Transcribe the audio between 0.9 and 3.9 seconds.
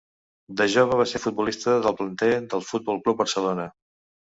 va ser futbolista del planter del Futbol Club Barcelona.